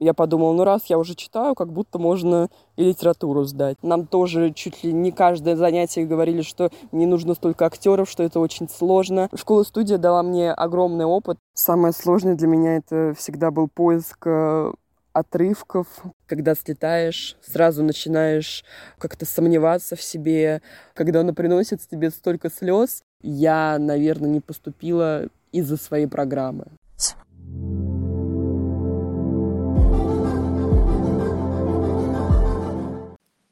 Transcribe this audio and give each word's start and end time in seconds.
Я 0.00 0.14
подумала, 0.14 0.52
ну 0.52 0.64
раз 0.64 0.84
я 0.86 0.98
уже 0.98 1.14
читаю, 1.14 1.54
как 1.54 1.72
будто 1.72 1.98
можно 1.98 2.48
и 2.76 2.84
литературу 2.84 3.44
сдать. 3.44 3.76
Нам 3.82 4.06
тоже 4.06 4.52
чуть 4.52 4.84
ли 4.84 4.92
не 4.92 5.10
каждое 5.10 5.56
занятие 5.56 6.04
говорили, 6.04 6.42
что 6.42 6.70
не 6.92 7.06
нужно 7.06 7.34
столько 7.34 7.66
актеров, 7.66 8.08
что 8.08 8.22
это 8.22 8.38
очень 8.38 8.68
сложно. 8.68 9.28
Школа-студия 9.34 9.98
дала 9.98 10.22
мне 10.22 10.52
огромный 10.52 11.04
опыт. 11.04 11.38
Самое 11.54 11.92
сложное 11.92 12.36
для 12.36 12.46
меня 12.46 12.76
это 12.76 13.12
всегда 13.18 13.50
был 13.50 13.68
поиск 13.68 14.24
э, 14.26 14.72
отрывков, 15.12 15.86
когда 16.26 16.54
слетаешь, 16.54 17.36
сразу 17.42 17.82
начинаешь 17.82 18.64
как-то 18.98 19.26
сомневаться 19.26 19.96
в 19.96 20.02
себе, 20.02 20.62
когда 20.94 21.20
она 21.20 21.32
приносит 21.32 21.80
тебе 21.88 22.10
столько 22.10 22.50
слез. 22.50 23.02
Я, 23.20 23.78
наверное, 23.80 24.30
не 24.30 24.40
поступила 24.40 25.24
из-за 25.50 25.76
своей 25.76 26.06
программы. 26.06 26.66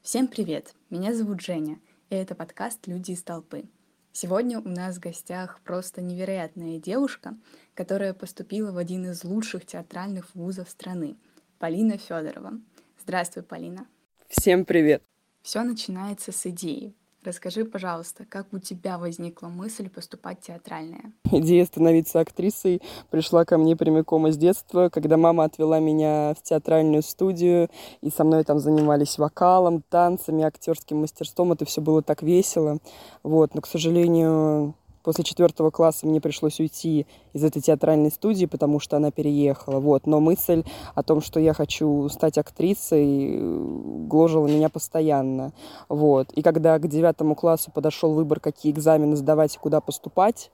Всем 0.07 0.29
привет! 0.29 0.73
Меня 0.89 1.13
зовут 1.13 1.41
Женя, 1.41 1.79
и 2.09 2.15
это 2.15 2.33
подкаст 2.33 2.87
«Люди 2.87 3.11
из 3.11 3.23
толпы». 3.23 3.65
Сегодня 4.13 4.57
у 4.57 4.69
нас 4.69 4.95
в 4.95 4.99
гостях 5.01 5.59
просто 5.65 6.01
невероятная 6.01 6.79
девушка, 6.79 7.35
которая 7.73 8.13
поступила 8.13 8.71
в 8.71 8.77
один 8.77 9.11
из 9.11 9.25
лучших 9.25 9.65
театральных 9.65 10.33
вузов 10.33 10.69
страны— 10.69 11.17
Полина 11.59 11.97
Федорова. 11.97 12.53
Здравствуй, 13.01 13.43
Полина. 13.43 13.85
Всем 14.29 14.63
привет! 14.63 15.03
Все 15.41 15.61
начинается 15.63 16.31
с 16.31 16.45
идеи. 16.45 16.93
Расскажи, 17.27 17.65
пожалуйста, 17.65 18.23
как 18.23 18.53
у 18.53 18.57
тебя 18.57 18.97
возникла 18.97 19.49
мысль 19.49 19.89
поступать 19.89 20.39
в 20.39 20.47
театральное? 20.47 21.11
Идея 21.29 21.65
становиться 21.65 22.21
актрисой 22.21 22.81
пришла 23.11 23.43
ко 23.43 23.57
мне 23.57 23.75
прямиком 23.75 24.27
из 24.27 24.37
детства, 24.37 24.87
когда 24.87 25.17
мама 25.17 25.43
отвела 25.43 25.81
меня 25.81 26.33
в 26.35 26.41
театральную 26.41 27.03
студию, 27.03 27.67
и 27.99 28.09
со 28.11 28.23
мной 28.23 28.45
там 28.45 28.59
занимались 28.59 29.17
вокалом, 29.17 29.83
танцами, 29.89 30.45
актерским 30.45 30.99
мастерством. 30.99 31.51
Это 31.51 31.65
все 31.65 31.81
было 31.81 32.01
так 32.01 32.23
весело. 32.23 32.77
Вот. 33.23 33.55
Но, 33.55 33.59
к 33.59 33.67
сожалению, 33.67 34.73
После 35.07 35.23
четвертого 35.23 35.71
класса 35.71 36.05
мне 36.05 36.19
пришлось 36.19 36.59
уйти 36.59 37.07
из 37.31 37.41
этой 37.41 37.61
театральной 37.61 38.11
студии, 38.11 38.45
потому 38.45 38.81
что 38.81 38.97
она 38.97 39.09
переехала. 39.09 39.79
Вот. 39.79 40.05
Но 40.05 40.19
мысль 40.19 40.65
о 40.95 41.01
том, 41.01 41.21
что 41.21 41.39
я 41.39 41.53
хочу 41.53 42.09
стать 42.09 42.37
актрисой, 42.37 43.39
гложила 43.39 44.47
меня 44.47 44.67
постоянно. 44.67 45.53
Вот. 45.87 46.33
И 46.33 46.41
когда 46.41 46.77
к 46.77 46.89
девятому 46.89 47.35
классу 47.35 47.71
подошел 47.73 48.15
выбор, 48.15 48.41
какие 48.41 48.73
экзамены 48.73 49.15
сдавать 49.15 49.55
и 49.55 49.59
куда 49.59 49.79
поступать, 49.79 50.51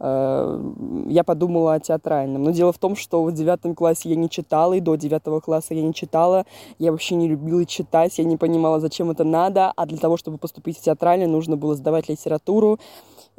э, 0.00 0.72
я 1.06 1.22
подумала 1.22 1.74
о 1.74 1.78
театральном. 1.78 2.42
Но 2.42 2.50
дело 2.50 2.72
в 2.72 2.78
том, 2.78 2.96
что 2.96 3.22
в 3.22 3.32
девятом 3.32 3.76
классе 3.76 4.08
я 4.08 4.16
не 4.16 4.28
читала, 4.28 4.72
и 4.72 4.80
до 4.80 4.96
девятого 4.96 5.38
класса 5.38 5.74
я 5.74 5.82
не 5.82 5.94
читала. 5.94 6.44
Я 6.80 6.90
вообще 6.90 7.14
не 7.14 7.28
любила 7.28 7.64
читать, 7.64 8.18
я 8.18 8.24
не 8.24 8.36
понимала, 8.36 8.80
зачем 8.80 9.12
это 9.12 9.22
надо. 9.22 9.72
А 9.76 9.86
для 9.86 9.98
того, 9.98 10.16
чтобы 10.16 10.38
поступить 10.38 10.76
в 10.76 10.82
театральный, 10.82 11.28
нужно 11.28 11.56
было 11.56 11.76
сдавать 11.76 12.08
литературу. 12.08 12.80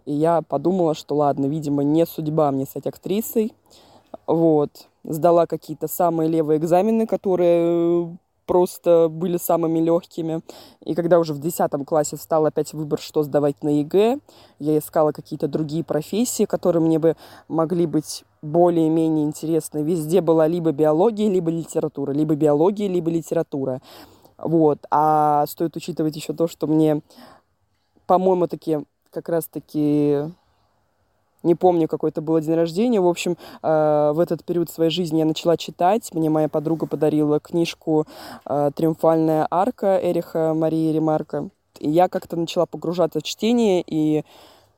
И 0.07 0.13
я 0.13 0.41
подумала, 0.41 0.95
что 0.95 1.15
ладно, 1.15 1.47
видимо, 1.47 1.83
не 1.83 2.05
судьба 2.05 2.49
мне 2.51 2.65
стать 2.65 2.87
актрисой. 2.87 3.53
Вот. 4.25 4.87
Сдала 5.03 5.45
какие-то 5.47 5.89
самые 5.89 6.29
левые 6.29 6.59
экзамены, 6.59 7.05
которые 7.05 8.17
просто 8.45 9.09
были 9.11 9.35
самыми 9.35 9.79
легкими. 9.79 10.39
И 10.85 10.95
когда 10.95 11.19
уже 11.19 11.33
в 11.33 11.39
10 11.39 11.85
классе 11.85 12.15
встал 12.15 12.45
опять 12.45 12.71
выбор, 12.71 13.01
что 13.01 13.21
сдавать 13.23 13.61
на 13.63 13.79
ЕГЭ, 13.79 14.19
я 14.59 14.77
искала 14.77 15.11
какие-то 15.11 15.49
другие 15.49 15.83
профессии, 15.83 16.45
которые 16.45 16.81
мне 16.81 16.99
бы 16.99 17.17
могли 17.49 17.85
быть 17.85 18.23
более-менее 18.41 19.25
интересны. 19.25 19.83
Везде 19.83 20.21
была 20.21 20.47
либо 20.47 20.71
биология, 20.71 21.29
либо 21.29 21.51
литература, 21.51 22.13
либо 22.13 22.35
биология, 22.35 22.87
либо 22.87 23.11
литература. 23.11 23.81
Вот. 24.37 24.79
А 24.89 25.45
стоит 25.47 25.75
учитывать 25.75 26.15
еще 26.15 26.31
то, 26.31 26.47
что 26.47 26.65
мне, 26.65 27.01
по-моему, 28.05 28.47
таки 28.47 28.85
как 29.17 29.29
раз-таки 29.29 30.31
не 31.41 31.55
помню, 31.55 31.87
какой 31.87 32.11
это 32.11 32.21
был 32.21 32.39
день 32.39 32.53
рождения. 32.53 33.01
В 33.01 33.07
общем, 33.07 33.35
э, 33.63 34.11
в 34.13 34.19
этот 34.19 34.43
период 34.43 34.69
своей 34.69 34.91
жизни 34.91 35.19
я 35.19 35.25
начала 35.25 35.57
читать. 35.57 36.13
Мне 36.13 36.29
моя 36.29 36.49
подруга 36.49 36.85
подарила 36.85 37.39
книжку 37.39 38.05
э, 38.45 38.69
«Триумфальная 38.75 39.47
арка» 39.49 39.99
Эриха 39.99 40.53
Марии 40.53 40.91
Ремарка. 40.91 41.49
И 41.79 41.89
я 41.89 42.09
как-то 42.09 42.35
начала 42.35 42.67
погружаться 42.67 43.19
в 43.19 43.23
чтение, 43.23 43.83
и 43.87 44.23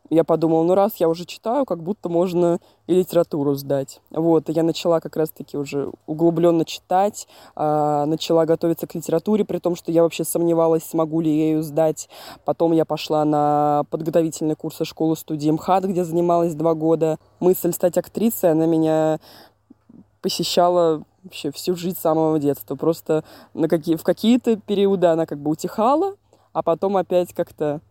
я 0.10 0.24
подумала, 0.24 0.64
ну 0.64 0.76
раз 0.76 0.94
я 0.98 1.08
уже 1.08 1.26
читаю, 1.26 1.66
как 1.66 1.82
будто 1.84 2.10
можно 2.10 2.60
и 2.88 2.96
литературу 2.96 3.54
сдать. 3.56 4.02
Вот, 4.10 4.50
и 4.50 4.52
я 4.52 4.64
начала 4.64 5.00
как 5.00 5.16
раз-таки 5.16 5.58
уже 5.58 5.92
углубленно 6.08 6.66
читать, 6.66 7.28
а, 7.56 8.06
начала 8.06 8.46
готовиться 8.46 8.88
к 8.88 8.96
литературе, 8.96 9.46
при 9.46 9.60
том, 9.60 9.76
что 9.76 9.92
я 9.92 10.04
вообще 10.04 10.24
сомневалась, 10.24 10.84
смогу 10.84 11.22
ли 11.22 11.30
я 11.30 11.46
ее 11.52 11.64
сдать. 11.64 12.10
Потом 12.46 12.72
я 12.72 12.86
пошла 12.86 13.24
на 13.26 13.84
подготовительные 13.92 14.56
курсы 14.56 14.86
школы 14.86 15.16
студии 15.16 15.52
МХАТ, 15.52 15.86
где 15.86 16.04
занималась 16.04 16.56
два 16.56 16.74
года. 16.74 17.18
Мысль 17.40 17.72
стать 17.72 17.98
актрисой, 17.98 18.52
она 18.52 18.66
меня 18.66 19.20
посещала 20.22 21.04
вообще 21.24 21.52
всю 21.52 21.76
жизнь 21.76 21.98
с 21.98 22.02
самого 22.02 22.40
детства. 22.40 22.76
Просто 22.76 23.24
на 23.54 23.68
какие, 23.68 23.96
в 23.96 24.04
какие-то 24.04 24.58
периоды 24.58 25.08
она 25.08 25.26
как 25.26 25.40
бы 25.40 25.52
утихала, 25.52 26.16
а 26.54 26.64
потом 26.64 26.98
опять 26.98 27.34
как-то 27.34 27.82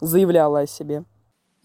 заявляла 0.00 0.60
о 0.60 0.66
себе. 0.66 1.04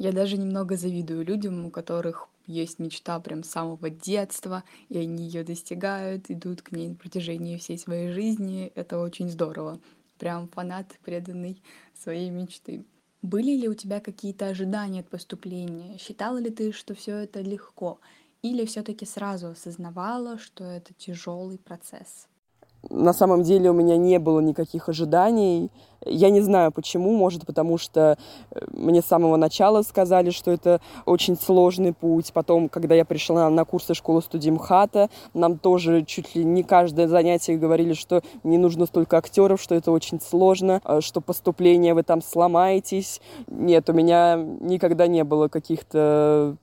Я 0.04 0.12
даже 0.12 0.38
немного 0.38 0.76
завидую 0.76 1.24
людям, 1.24 1.66
у 1.66 1.72
которых 1.72 2.28
есть 2.46 2.78
мечта 2.78 3.18
прям 3.22 3.42
с 3.42 3.50
самого 3.52 3.90
детства, 3.90 4.66
и 4.90 4.98
они 4.98 5.24
ее 5.24 5.46
достигают, 5.46 6.30
идут 6.30 6.62
к 6.62 6.74
ней 6.74 6.90
на 6.90 6.96
протяжении 6.96 7.56
всей 7.56 7.78
своей 7.78 8.12
жизни. 8.12 8.70
Это 8.76 9.00
очень 9.00 9.30
здорово. 9.30 9.80
Прям 10.20 10.50
фанат, 10.50 10.88
преданный 11.06 11.64
своей 11.98 12.30
мечты. 12.32 12.84
Были 13.22 13.56
ли 13.56 13.70
у 13.70 13.76
тебя 13.76 14.02
какие-то 14.02 14.48
ожидания 14.48 15.00
от 15.00 15.10
поступления? 15.10 15.98
Считала 15.98 16.38
ли 16.38 16.50
ты, 16.50 16.74
что 16.74 16.94
все 16.96 17.20
это 17.20 17.40
легко? 17.40 18.02
Или 18.42 18.66
все-таки 18.66 19.06
сразу 19.06 19.52
осознавала, 19.52 20.38
что 20.38 20.66
это 20.66 20.94
тяжелый 20.94 21.58
процесс? 21.58 22.28
На 22.90 23.14
самом 23.14 23.44
деле 23.44 23.70
у 23.70 23.74
меня 23.74 23.98
не 23.98 24.20
было 24.20 24.40
никаких 24.40 24.90
ожиданий. 24.90 25.72
Я 26.06 26.30
не 26.32 26.42
знаю 26.42 26.72
почему, 26.72 27.16
может 27.16 27.46
потому 27.46 27.78
что 27.78 28.18
э, 28.52 28.60
мне 28.72 29.02
с 29.02 29.06
самого 29.06 29.38
начала 29.38 29.84
сказали, 29.84 30.32
что 30.32 30.52
это 30.52 30.82
очень 31.06 31.38
сложный 31.38 31.94
путь. 31.94 32.34
Потом, 32.34 32.68
когда 32.68 32.94
я 32.94 33.06
пришла 33.06 33.50
на 33.50 33.64
курсы 33.64 33.94
школы 33.94 34.22
студии 34.22 34.50
МХАТа, 34.50 35.10
нам 35.34 35.58
тоже 35.58 36.04
чуть 36.04 36.36
ли 36.36 36.44
не 36.44 36.64
каждое 36.64 37.08
занятие 37.08 37.58
говорили, 37.58 37.94
что 37.94 38.22
не 38.44 38.58
нужно 38.58 38.86
столько 38.86 39.18
актеров, 39.18 39.62
что 39.62 39.76
это 39.76 39.92
очень 39.92 40.20
сложно, 40.20 40.82
э, 40.84 41.00
что 41.02 41.22
поступление 41.22 41.94
вы 41.94 42.04
там 42.04 42.22
сломаетесь. 42.22 43.22
Нет, 43.48 43.90
у 43.90 43.94
меня 43.94 44.36
никогда 44.36 45.08
не 45.08 45.24
было 45.24 45.48
каких-то 45.48 46.58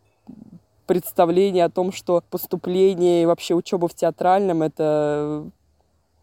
представлений 0.87 1.61
о 1.61 1.71
том, 1.71 1.93
что 1.93 2.23
поступление 2.31 3.23
и 3.23 3.27
вообще 3.27 3.55
учеба 3.55 3.89
в 3.89 3.95
театральном 3.95 4.63
это 4.63 5.49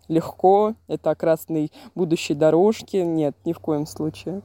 легко, 0.08 0.76
это 0.88 1.12
о 1.12 1.16
красной 1.16 1.72
будущей 1.96 2.34
дорожке. 2.34 3.06
Нет, 3.06 3.36
ни 3.46 3.54
в 3.54 3.60
коем 3.60 3.86
случае. 3.86 4.42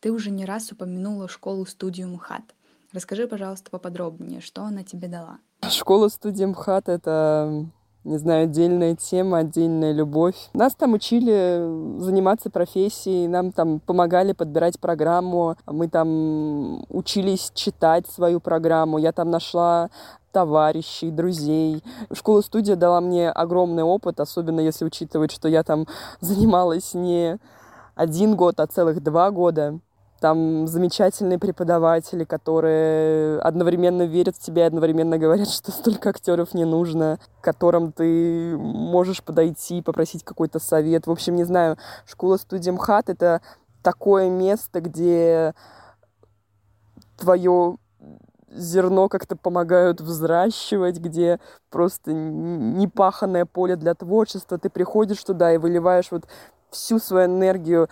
Ты 0.00 0.12
уже 0.12 0.30
не 0.30 0.44
раз 0.44 0.72
упомянула 0.72 1.28
школу-студию 1.28 2.08
МХАТ. 2.08 2.54
Расскажи, 2.92 3.26
пожалуйста, 3.26 3.70
поподробнее, 3.70 4.40
что 4.40 4.62
она 4.62 4.82
тебе 4.82 5.08
дала. 5.08 5.38
Школа-студия 5.68 6.46
МХАТ— 6.46 6.88
это 6.90 7.66
не 8.06 8.18
знаю, 8.18 8.44
отдельная 8.44 8.94
тема, 8.94 9.38
отдельная 9.38 9.92
любовь. 9.92 10.36
Нас 10.54 10.76
там 10.76 10.92
учили 10.92 11.98
заниматься 12.00 12.50
профессией, 12.50 13.26
нам 13.26 13.50
там 13.50 13.80
помогали 13.80 14.32
подбирать 14.32 14.78
программу, 14.78 15.56
мы 15.66 15.88
там 15.88 16.84
учились 16.88 17.50
читать 17.52 18.06
свою 18.06 18.38
программу. 18.38 18.98
Я 18.98 19.10
там 19.10 19.30
нашла 19.30 19.90
товарищей, 20.36 21.10
друзей. 21.10 21.82
Школа-студия 22.12 22.76
дала 22.76 23.00
мне 23.00 23.30
огромный 23.30 23.84
опыт, 23.84 24.20
особенно 24.20 24.60
если 24.60 24.84
учитывать, 24.84 25.32
что 25.32 25.48
я 25.48 25.62
там 25.62 25.86
занималась 26.20 26.92
не 26.92 27.38
один 27.94 28.36
год, 28.36 28.60
а 28.60 28.66
целых 28.66 29.02
два 29.02 29.30
года. 29.30 29.78
Там 30.20 30.66
замечательные 30.66 31.38
преподаватели, 31.38 32.24
которые 32.24 33.38
одновременно 33.40 34.02
верят 34.02 34.36
в 34.36 34.40
тебя 34.40 34.64
и 34.64 34.66
одновременно 34.66 35.16
говорят, 35.16 35.48
что 35.48 35.72
столько 35.72 36.10
актеров 36.10 36.52
не 36.52 36.66
нужно, 36.66 37.18
к 37.40 37.44
которым 37.44 37.92
ты 37.92 38.58
можешь 38.58 39.22
подойти, 39.22 39.80
попросить 39.80 40.22
какой-то 40.22 40.58
совет. 40.58 41.06
В 41.06 41.10
общем, 41.10 41.34
не 41.36 41.44
знаю, 41.44 41.78
школа-студия 42.04 42.74
МХАТ— 42.74 43.08
это 43.08 43.40
такое 43.82 44.28
место, 44.28 44.82
где 44.82 45.54
твое 47.16 47.78
зерно 48.56 49.08
как-то 49.08 49.36
помогают 49.36 50.00
взращивать, 50.00 50.98
где 50.98 51.40
просто 51.70 52.12
непаханное 52.12 53.44
поле 53.44 53.76
для 53.76 53.94
творчества. 53.94 54.58
Ты 54.58 54.70
приходишь 54.70 55.22
туда 55.22 55.52
и 55.52 55.58
выливаешь 55.58 56.10
вот 56.10 56.26
всю 56.70 56.98
свою 56.98 57.26
энергию, 57.26 57.88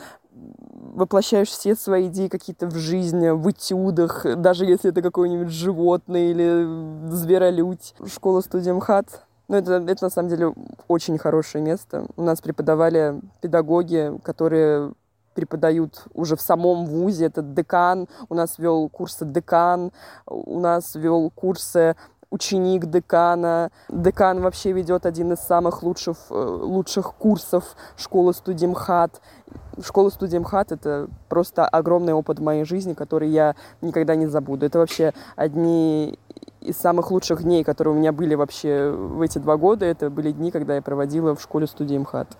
воплощаешь 0.94 1.48
все 1.48 1.74
свои 1.74 2.08
идеи 2.08 2.28
какие-то 2.28 2.66
в 2.66 2.74
жизни, 2.76 3.30
в 3.30 3.50
этюдах, 3.50 4.26
даже 4.36 4.64
если 4.64 4.90
это 4.90 5.02
какое-нибудь 5.02 5.50
животное 5.50 6.30
или 6.30 7.10
зверолюдь. 7.10 7.94
Школа 8.06 8.40
студия 8.40 8.74
МХАТ 8.74 9.22
Ну, 9.48 9.56
это, 9.56 9.74
это 9.74 10.04
на 10.04 10.10
самом 10.10 10.28
деле 10.28 10.54
очень 10.88 11.18
хорошее 11.18 11.62
место. 11.62 12.06
У 12.16 12.22
нас 12.22 12.40
преподавали 12.40 13.20
педагоги, 13.40 14.18
которые 14.22 14.92
преподают 15.34 16.04
уже 16.14 16.36
в 16.36 16.40
самом 16.40 16.86
ВУЗе. 16.86 17.26
Это 17.26 17.42
декан, 17.42 18.08
у 18.28 18.34
нас 18.34 18.58
вел 18.58 18.88
курсы 18.88 19.24
декан, 19.24 19.92
у 20.26 20.60
нас 20.60 20.94
вел 20.94 21.30
курсы 21.30 21.96
ученик 22.34 22.86
декана. 22.86 23.70
Декан 23.88 24.40
вообще 24.40 24.72
ведет 24.72 25.06
один 25.06 25.32
из 25.32 25.38
самых 25.38 25.82
лучших, 25.82 26.16
э, 26.30 26.34
лучших 26.34 27.14
курсов 27.14 27.76
школы 27.96 28.34
студимхат. 28.34 29.20
Школа 29.80 30.10
студимхат— 30.10 30.72
это 30.72 31.08
просто 31.28 31.66
огромный 31.66 32.12
опыт 32.12 32.40
в 32.40 32.42
моей 32.42 32.64
жизни, 32.64 32.94
который 32.94 33.28
я 33.28 33.54
никогда 33.82 34.16
не 34.16 34.26
забуду. 34.26 34.66
Это 34.66 34.78
вообще 34.78 35.12
одни 35.36 36.18
из 36.60 36.76
самых 36.76 37.10
лучших 37.10 37.42
дней, 37.42 37.62
которые 37.62 37.94
у 37.94 37.98
меня 37.98 38.12
были 38.12 38.34
вообще 38.34 38.90
в 38.90 39.20
эти 39.20 39.38
два 39.38 39.56
года. 39.56 39.86
Это 39.86 40.10
были 40.10 40.32
дни, 40.32 40.50
когда 40.50 40.74
я 40.74 40.82
проводила 40.82 41.36
в 41.36 41.42
школе 41.42 41.66
студии 41.66 41.98
МХАТ. 41.98 42.36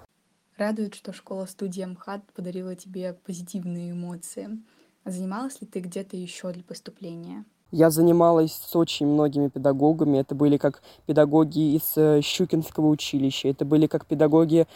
Радует, 0.57 0.95
что 0.95 1.13
школа 1.13 1.47
студия 1.47 1.87
МХАТ 1.89 2.23
подарила 2.33 2.77
тебе 2.77 3.15
позитивные 3.27 3.91
эмоции. 3.91 4.63
А 5.03 5.11
занималась 5.11 5.61
ли 5.61 5.67
ты 5.67 5.81
где-то 5.81 6.17
еще 6.17 6.53
для 6.53 6.63
поступления? 6.63 7.45
Я 7.73 7.91
занималась 7.91 8.53
с 8.53 8.77
очень 8.77 9.07
многими 9.09 9.49
педагогами. 9.49 10.19
Это 10.19 10.37
были 10.37 10.57
как 10.57 10.81
педагоги 11.07 11.75
из 11.75 11.95
э, 11.97 12.21
Щукинского 12.23 12.87
училища, 12.87 13.49
это 13.49 13.65
были 13.65 13.89
как 13.89 14.07
педагоги, 14.07 14.69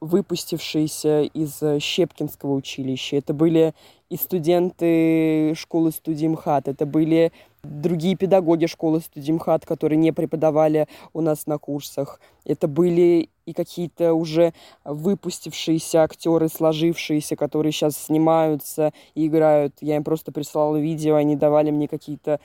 выпустившиеся 0.00 1.22
из 1.22 1.62
э, 1.62 1.78
Щепкинского 1.80 2.54
училища, 2.54 3.16
это 3.16 3.34
были 3.34 3.74
и 4.08 4.16
студенты 4.16 5.54
школы 5.56 5.90
студии 5.90 6.26
МХАТ, 6.26 6.68
это 6.68 6.86
были 6.86 7.32
другие 7.66 8.16
педагоги 8.16 8.66
школы 8.66 9.00
студимхат, 9.00 9.66
которые 9.66 9.98
не 9.98 10.12
преподавали 10.12 10.86
у 11.12 11.20
нас 11.20 11.46
на 11.46 11.58
курсах. 11.58 12.20
Это 12.44 12.68
были 12.68 13.28
и 13.44 13.52
какие-то 13.52 14.14
уже 14.14 14.52
выпустившиеся 14.84 16.02
актеры, 16.02 16.48
сложившиеся, 16.48 17.36
которые 17.36 17.72
сейчас 17.72 17.96
снимаются 17.96 18.92
и 19.14 19.26
играют. 19.26 19.74
Я 19.80 19.96
им 19.96 20.04
просто 20.04 20.32
присылала 20.32 20.76
видео, 20.76 21.16
они 21.16 21.36
давали 21.36 21.70
мне 21.70 21.88
какие-то 21.88 22.40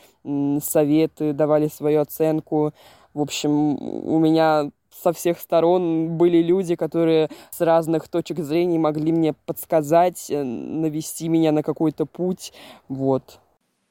советы, 0.62 1.34
давали 1.34 1.68
свою 1.68 2.02
оценку. 2.02 2.74
В 3.14 3.22
общем, 3.22 3.76
у 3.82 4.20
меня 4.20 4.70
со 4.92 5.14
всех 5.14 5.40
сторон 5.40 6.18
были 6.18 6.42
люди, 6.42 6.76
которые 6.76 7.30
с 7.52 7.62
разных 7.62 8.08
точек 8.08 8.40
зрения 8.40 8.80
могли 8.80 9.12
мне 9.12 9.34
подсказать, 9.34 10.30
э, 10.30 10.44
навести 10.44 11.28
меня 11.30 11.52
на 11.52 11.64
какой-то 11.64 12.06
путь. 12.06 12.54
Вот. 12.88 13.40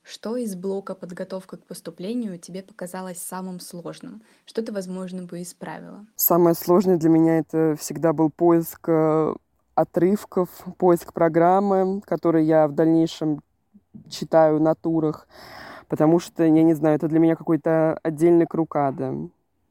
Что 0.02 0.36
из 0.36 0.56
блока 0.56 0.94
подготовка 0.94 1.56
к 1.56 1.64
поступлению 1.64 2.38
тебе 2.38 2.62
показалось 2.62 3.18
самым 3.18 3.60
сложным? 3.60 4.22
Что 4.44 4.62
ты, 4.62 4.72
возможно, 4.72 5.24
бы 5.24 5.42
исправила? 5.42 6.06
Самое 6.16 6.56
сложное 6.56 6.96
для 6.96 7.10
меня 7.10 7.38
это 7.38 7.76
всегда 7.78 8.12
был 8.12 8.30
поиск 8.30 8.88
э, 8.88 9.34
отрывков, 9.74 10.48
поиск 10.78 11.12
программы, 11.12 12.00
которые 12.00 12.46
я 12.46 12.66
в 12.66 12.72
дальнейшем 12.72 13.40
читаю 14.08 14.60
на 14.60 14.74
турах, 14.74 15.26
потому 15.88 16.18
что, 16.18 16.44
я 16.44 16.62
не 16.62 16.74
знаю, 16.74 16.96
это 16.96 17.08
для 17.08 17.18
меня 17.18 17.36
какой-то 17.36 17.98
отдельный 18.02 18.46
круг 18.46 18.76
ада. 18.76 19.14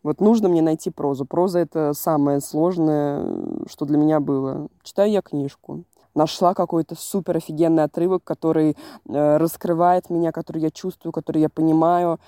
Вот 0.03 0.21
нужно 0.21 0.49
мне 0.49 0.61
найти 0.61 0.89
прозу. 0.89 1.25
Проза— 1.25 1.59
это 1.61 1.93
самое 1.93 2.39
сложное, 2.39 3.59
что 3.67 3.85
для 3.85 3.97
меня 3.97 4.19
было. 4.19 4.67
Читаю 4.83 5.11
я 5.11 5.21
книжку 5.21 5.83
нашла 6.15 6.53
какой-то 6.53 6.95
супер 6.95 7.37
офигенный 7.37 7.83
отрывок, 7.83 8.23
который 8.23 8.75
э, 9.07 9.37
раскрывает 9.37 10.09
меня, 10.09 10.31
который 10.31 10.61
я 10.61 10.71
чувствую, 10.71 11.13
который 11.13 11.41
я 11.41 11.49
понимаю. 11.49 12.19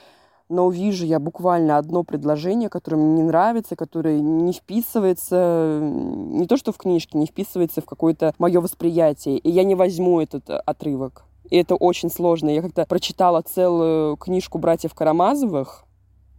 Но 0.50 0.65
увижу 0.65 1.06
я 1.06 1.19
буквально 1.19 1.77
одно 1.77 2.03
предложение, 2.03 2.69
которое 2.69 2.97
мне 2.97 3.21
не 3.21 3.23
нравится, 3.23 3.75
которое 3.75 4.19
не 4.19 4.51
вписывается, 4.51 5.79
не 5.81 6.45
то 6.45 6.57
что 6.57 6.73
в 6.73 6.77
книжке, 6.77 7.18
не 7.18 7.25
вписывается 7.25 7.81
в 7.81 7.85
какое-то 7.85 8.33
мое 8.38 8.59
восприятие. 8.59 9.38
И 9.38 9.50
я 9.50 9.63
не 9.63 9.75
возьму 9.75 10.19
этот 10.19 10.50
э, 10.50 10.57
отрывок. 10.57 11.25
И 11.50 11.57
это 11.57 11.75
очень 11.75 12.09
сложно. 12.09 12.50
Я 12.50 12.62
как-то 12.62 12.85
прочитала 12.85 13.41
целую 13.41 14.15
книжку 14.18 14.57
братьев 14.57 14.94
Карамазовых, 14.94 15.85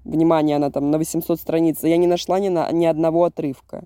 внимание, 0.05 0.57
она 0.57 0.71
там 0.71 0.91
на 0.91 0.99
800 0.99 1.39
страниц, 1.41 1.79
я 1.83 1.97
не 1.97 2.07
нашла 2.07 2.39
ни, 2.41 2.49
на, 2.49 2.71
ни 2.73 2.87
одного 2.87 3.25
отрывка. 3.25 3.85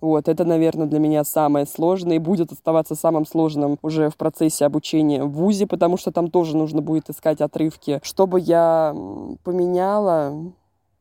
Вот, 0.00 0.28
это, 0.28 0.44
наверное, 0.44 0.86
для 0.86 0.98
меня 0.98 1.24
самое 1.24 1.66
сложное 1.66 2.16
и 2.16 2.20
будет 2.20 2.52
оставаться 2.52 2.94
самым 2.94 3.26
сложным 3.26 3.78
уже 3.82 4.10
в 4.10 4.16
процессе 4.16 4.64
обучения 4.64 5.24
в 5.24 5.32
ВУЗе, 5.32 5.66
потому 5.66 5.96
что 5.96 6.12
там 6.12 6.30
тоже 6.30 6.56
нужно 6.56 6.82
будет 6.82 7.10
искать 7.10 7.40
отрывки. 7.40 8.00
Что 8.02 8.26
бы 8.26 8.40
я 8.40 8.94
поменяла, 9.44 10.34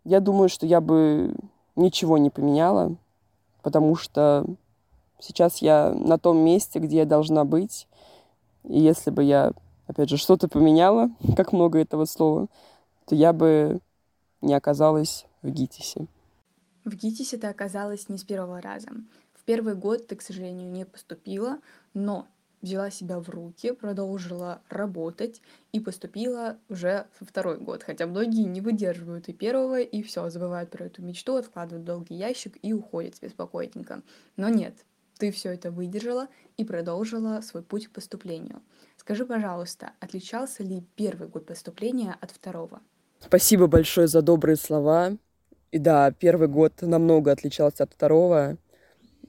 я 0.03 0.19
думаю, 0.19 0.49
что 0.49 0.65
я 0.65 0.81
бы 0.81 1.35
ничего 1.75 2.17
не 2.17 2.29
поменяла, 2.29 2.95
потому 3.61 3.95
что 3.95 4.45
сейчас 5.19 5.61
я 5.61 5.91
на 5.93 6.17
том 6.17 6.37
месте, 6.37 6.79
где 6.79 6.97
я 6.97 7.05
должна 7.05 7.45
быть. 7.45 7.87
И 8.63 8.79
если 8.79 9.11
бы 9.11 9.23
я, 9.23 9.51
опять 9.87 10.09
же, 10.09 10.17
что-то 10.17 10.47
поменяла, 10.47 11.09
как 11.35 11.53
много 11.53 11.79
этого 11.79 12.05
слова, 12.05 12.47
то 13.05 13.15
я 13.15 13.31
бы 13.31 13.79
не 14.41 14.53
оказалась 14.53 15.25
в 15.41 15.49
ГИТИСе. 15.49 16.07
В 16.83 16.95
ГИТИСе 16.95 17.37
ты 17.37 17.47
оказалась 17.47 18.09
не 18.09 18.17
с 18.17 18.23
первого 18.23 18.61
раза. 18.61 18.89
В 19.33 19.43
первый 19.43 19.75
год 19.75 20.07
ты, 20.07 20.15
к 20.15 20.21
сожалению, 20.21 20.71
не 20.71 20.85
поступила, 20.85 21.59
но 21.93 22.27
взяла 22.61 22.89
себя 22.89 23.19
в 23.19 23.29
руки, 23.29 23.71
продолжила 23.71 24.61
работать 24.69 25.41
и 25.71 25.79
поступила 25.79 26.57
уже 26.69 27.07
во 27.19 27.25
второй 27.25 27.57
год. 27.57 27.83
Хотя 27.83 28.07
многие 28.07 28.43
не 28.43 28.61
выдерживают 28.61 29.27
и 29.27 29.33
первого, 29.33 29.79
и 29.79 30.01
все, 30.01 30.29
забывают 30.29 30.69
про 30.69 30.85
эту 30.85 31.01
мечту, 31.01 31.35
откладывают 31.35 31.85
долгий 31.85 32.15
ящик 32.15 32.57
и 32.61 32.73
уходят 32.73 33.15
спокойненько. 33.15 34.01
Но 34.35 34.49
нет, 34.49 34.85
ты 35.17 35.31
все 35.31 35.53
это 35.53 35.71
выдержала 35.71 36.27
и 36.57 36.65
продолжила 36.65 37.41
свой 37.41 37.63
путь 37.63 37.87
к 37.87 37.91
поступлению. 37.91 38.61
Скажи, 38.97 39.25
пожалуйста, 39.25 39.91
отличался 39.99 40.63
ли 40.63 40.83
первый 40.95 41.27
год 41.27 41.45
поступления 41.45 42.15
от 42.19 42.31
второго? 42.31 42.81
Спасибо 43.19 43.67
большое 43.67 44.07
за 44.07 44.21
добрые 44.21 44.55
слова. 44.55 45.17
И 45.71 45.79
да, 45.79 46.11
первый 46.11 46.47
год 46.47 46.81
намного 46.81 47.31
отличался 47.31 47.83
от 47.83 47.93
второго. 47.93 48.57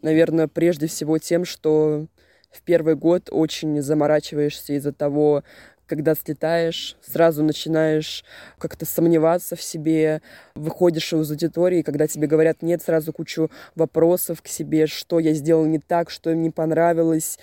Наверное, 0.03 0.47
прежде 0.47 0.87
всего 0.87 1.19
тем, 1.19 1.45
что 1.45 2.07
в 2.51 2.63
первый 2.63 2.95
год 2.95 3.29
очень 3.31 3.81
заморачиваешься 3.83 4.75
из-за 4.75 4.93
того, 4.93 5.43
когда 5.89 6.15
слетаешь, 6.15 6.97
сразу 7.03 7.43
начинаешь 7.43 8.25
как-то 8.59 8.85
сомневаться 8.87 9.57
в 9.57 9.63
себе, 9.63 10.23
выходишь 10.55 11.13
из 11.13 11.31
аудитории, 11.31 11.83
когда 11.83 12.07
тебе 12.07 12.27
говорят 12.27 12.63
нет, 12.63 12.83
сразу 12.83 13.13
кучу 13.13 13.51
вопросов 13.75 14.43
к 14.43 14.49
себе, 14.49 14.87
что 14.87 15.19
я 15.19 15.33
сделал 15.33 15.65
не 15.65 15.79
так, 15.79 16.11
что 16.11 16.31
им 16.31 16.43
не 16.43 16.51
понравилось, 16.51 17.39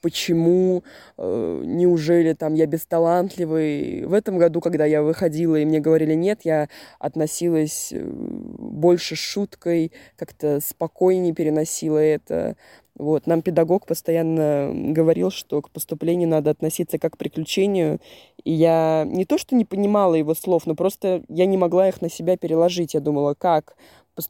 почему, 0.00 0.82
э, 1.18 1.62
неужели 1.64 2.32
там 2.32 2.54
я 2.54 2.66
бесталантливый. 2.66 4.06
В 4.06 4.14
этом 4.14 4.38
году, 4.38 4.60
когда 4.60 4.86
я 4.86 5.02
выходила 5.02 5.56
и 5.56 5.64
мне 5.64 5.80
говорили 5.80 6.14
нет, 6.14 6.40
я 6.44 6.68
относилась 6.98 7.90
э, 7.92 8.00
больше 8.02 9.14
с 9.14 9.18
шуткой, 9.18 9.92
как-то 10.16 10.60
спокойнее 10.60 11.34
переносила 11.34 11.98
это. 11.98 12.56
Вот. 13.00 13.26
Нам 13.26 13.40
педагог 13.40 13.86
постоянно 13.86 14.70
говорил, 14.74 15.30
что 15.30 15.62
к 15.62 15.70
поступлению 15.70 16.28
надо 16.28 16.50
относиться 16.50 16.98
как 16.98 17.14
к 17.14 17.16
приключению. 17.16 17.98
И 18.44 18.52
я 18.52 19.04
не 19.06 19.24
то, 19.24 19.38
что 19.38 19.56
не 19.56 19.64
понимала 19.64 20.14
его 20.14 20.34
слов, 20.34 20.66
но 20.66 20.74
просто 20.74 21.22
я 21.28 21.46
не 21.46 21.56
могла 21.56 21.88
их 21.88 22.02
на 22.02 22.10
себя 22.10 22.36
переложить. 22.36 22.92
Я 22.92 23.00
думала, 23.00 23.32
как 23.32 23.74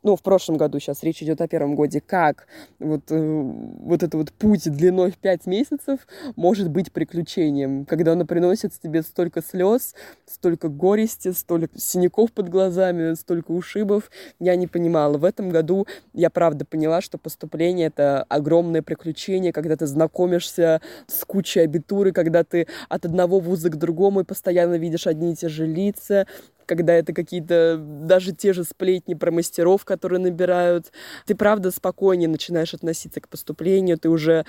ну, 0.03 0.17
в 0.17 0.23
прошлом 0.23 0.57
году, 0.57 0.79
сейчас 0.79 1.03
речь 1.03 1.23
идет 1.23 1.41
о 1.41 1.49
первом 1.49 1.75
годе, 1.75 2.01
как 2.01 2.47
вот, 2.79 3.03
э, 3.11 3.19
вот 3.19 4.03
этот 4.03 4.15
вот 4.15 4.33
путь 4.33 4.71
длиной 4.71 5.11
в 5.11 5.19
пять 5.19 5.47
месяцев 5.47 6.01
может 6.37 6.71
быть 6.71 6.93
приключением, 6.93 7.85
когда 7.85 8.13
он 8.13 8.27
приносит 8.27 8.73
тебе 8.81 9.03
столько 9.03 9.43
слез, 9.43 9.95
столько 10.27 10.69
горести, 10.69 11.33
столько 11.33 11.79
синяков 11.79 12.33
под 12.33 12.49
глазами, 12.49 13.15
столько 13.15 13.51
ушибов, 13.53 14.11
я 14.39 14.57
не 14.57 14.67
понимала. 14.67 15.19
В 15.19 15.25
этом 15.25 15.51
году 15.51 15.87
я 16.13 16.31
правда 16.31 16.65
поняла, 16.65 17.01
что 17.01 17.19
поступление— 17.19 17.87
это 17.89 18.25
огромное 18.29 18.83
приключение, 18.83 19.53
когда 19.53 19.77
ты 19.77 19.87
знакомишься 19.87 20.81
с 21.07 21.25
кучей 21.25 21.61
абитуры, 21.61 22.13
когда 22.13 22.45
ты 22.45 22.67
от 22.89 23.05
одного 23.05 23.41
вуза 23.41 23.71
к 23.71 23.77
другому 23.77 24.21
и 24.21 24.25
постоянно 24.25 24.75
видишь 24.75 25.07
одни 25.07 25.33
и 25.33 25.37
те 25.37 25.49
же 25.49 25.67
лица, 25.67 26.27
когда 26.71 26.95
это 26.95 27.13
какие-то 27.13 27.79
даже 27.79 28.31
те 28.33 28.53
же 28.53 28.63
сплетни 28.63 29.15
про 29.15 29.33
мастеров, 29.33 29.85
которые 29.85 30.21
набирают. 30.21 30.93
Ты, 31.27 31.35
правда, 31.35 31.73
спокойнее 31.73 32.29
начинаешь 32.29 32.75
относиться 32.75 33.21
к 33.21 33.27
поступлению, 33.27 33.99
ты 33.99 34.09
уже, 34.09 34.47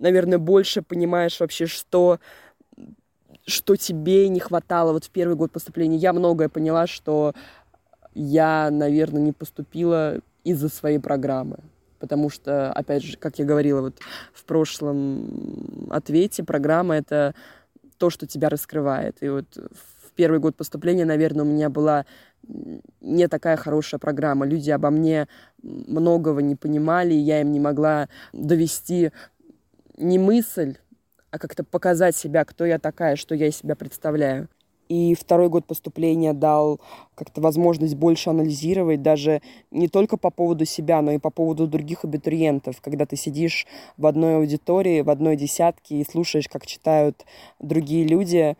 наверное, 0.00 0.38
больше 0.38 0.82
понимаешь 0.82 1.38
вообще, 1.38 1.66
что 1.66 2.18
что 3.46 3.76
тебе 3.76 4.28
не 4.28 4.40
хватало 4.40 4.92
вот 4.92 5.04
в 5.04 5.10
первый 5.10 5.36
год 5.36 5.52
поступления. 5.52 5.96
Я 5.96 6.12
многое 6.12 6.48
поняла, 6.48 6.88
что 6.88 7.34
я, 8.14 8.68
наверное, 8.70 9.22
не 9.22 9.32
поступила 9.32 10.18
из-за 10.42 10.68
своей 10.68 10.98
программы. 10.98 11.58
Потому 12.00 12.30
что, 12.30 12.72
опять 12.72 13.04
же, 13.04 13.16
как 13.16 13.38
я 13.38 13.44
говорила 13.44 13.80
вот 13.80 14.00
в 14.32 14.44
прошлом 14.44 15.88
ответе, 15.90 16.42
программа— 16.42 16.96
это 16.96 17.34
то, 17.96 18.10
что 18.10 18.26
тебя 18.26 18.48
раскрывает. 18.48 19.22
И 19.22 19.28
вот 19.28 19.46
первый 20.20 20.38
год 20.38 20.54
поступления, 20.54 21.06
наверное, 21.06 21.46
у 21.46 21.48
меня 21.48 21.70
была 21.70 22.04
не 23.00 23.26
такая 23.26 23.56
хорошая 23.56 23.98
программа. 23.98 24.44
Люди 24.44 24.70
обо 24.70 24.90
мне 24.90 25.28
многого 25.62 26.42
не 26.42 26.56
понимали, 26.56 27.14
я 27.14 27.40
им 27.40 27.52
не 27.52 27.58
могла 27.58 28.10
довести 28.34 29.12
не 29.96 30.18
мысль, 30.18 30.76
а 31.30 31.38
как-то 31.38 31.64
показать 31.64 32.14
себя, 32.14 32.44
кто 32.44 32.66
я 32.66 32.78
такая, 32.78 33.16
что 33.16 33.34
я 33.34 33.46
из 33.46 33.56
себя 33.56 33.76
представляю. 33.76 34.50
И 34.90 35.14
второй 35.14 35.48
год 35.48 35.64
поступления 35.64 36.34
дал 36.34 36.80
как-то 37.14 37.40
возможность 37.40 37.94
больше 37.94 38.28
анализировать 38.28 39.00
даже 39.00 39.40
не 39.70 39.88
только 39.88 40.18
по 40.18 40.30
поводу 40.30 40.66
себя, 40.66 41.00
но 41.00 41.12
и 41.12 41.18
по 41.18 41.30
поводу 41.30 41.66
других 41.66 42.04
абитуриентов. 42.04 42.82
Когда 42.82 43.06
ты 43.06 43.16
сидишь 43.16 43.66
в 43.96 44.04
одной 44.04 44.36
аудитории, 44.36 45.00
в 45.00 45.08
одной 45.08 45.36
десятке 45.36 46.00
и 46.00 46.04
слушаешь, 46.04 46.48
как 46.48 46.66
читают 46.66 47.24
другие 47.58 48.06
люди, 48.06 48.58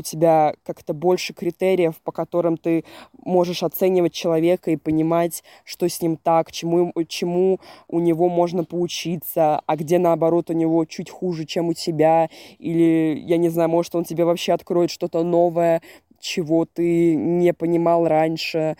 у 0.00 0.02
тебя 0.02 0.54
как-то 0.64 0.94
больше 0.94 1.32
критериев, 1.34 2.00
по 2.02 2.12
которым 2.12 2.56
ты 2.56 2.84
можешь 3.12 3.62
оценивать 3.62 4.12
человека 4.12 4.70
и 4.70 4.76
понимать, 4.76 5.44
что 5.64 5.88
с 5.88 6.02
ним 6.02 6.16
так, 6.16 6.50
чему, 6.52 6.92
чему 7.06 7.60
у 7.88 8.00
него 8.00 8.28
можно 8.28 8.64
поучиться, 8.64 9.60
а 9.66 9.76
где, 9.76 9.98
наоборот, 9.98 10.50
у 10.50 10.54
него 10.54 10.84
чуть 10.86 11.10
хуже, 11.10 11.44
чем 11.44 11.68
у 11.68 11.74
тебя, 11.74 12.28
или, 12.58 13.22
я 13.26 13.36
не 13.36 13.50
знаю, 13.50 13.68
может, 13.68 13.94
он 13.94 14.04
тебе 14.04 14.24
вообще 14.24 14.52
откроет 14.52 14.90
что-то 14.90 15.22
новое, 15.22 15.82
чего 16.18 16.64
ты 16.64 17.14
не 17.14 17.52
понимал 17.52 18.08
раньше. 18.08 18.76